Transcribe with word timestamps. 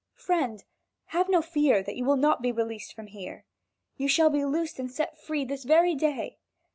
"Friend, 0.15 0.63
have 1.09 1.29
no 1.29 1.43
fear 1.43 1.83
that 1.83 1.95
you 1.95 2.05
will 2.05 2.15
not 2.17 2.41
be 2.41 2.51
released 2.51 2.95
from 2.95 3.05
here. 3.05 3.45
You 3.97 4.07
shall 4.07 4.31
be 4.31 4.43
loosed 4.43 4.79
and 4.79 4.89
set 4.89 5.21
free 5.21 5.45
this 5.45 5.63
very 5.63 5.93
day. 5.93 6.39